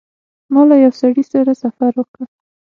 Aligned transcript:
ما 0.53 0.61
له 0.69 0.75
یوه 0.83 0.95
سړي 1.01 1.23
سره 1.33 1.51
سفر 1.63 1.91
وکړ. 1.99 2.23